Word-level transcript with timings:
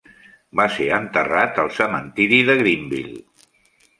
Va 0.59 0.63
ser 0.77 0.85
enterrat 0.97 1.59
al 1.65 1.69
cementiri 1.77 2.39
de 2.47 2.55
Greenville. 2.63 3.21